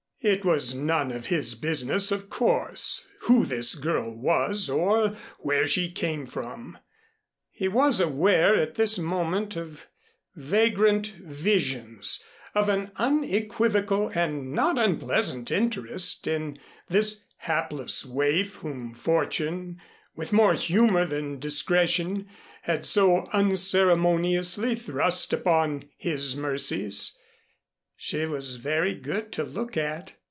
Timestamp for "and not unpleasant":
14.13-15.49